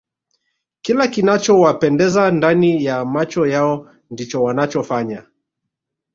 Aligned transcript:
kila 0.81 1.07
kinachowapendeza 1.07 2.31
ndani 2.31 2.83
ya 2.85 3.05
macho 3.05 3.47
yao 3.47 3.93
ndicho 4.11 4.43
wanachofanya 4.43 5.25